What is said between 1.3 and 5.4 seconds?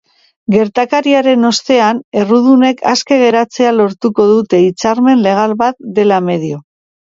ostean, errudunek aske geratzea lortuko dute hitzarmen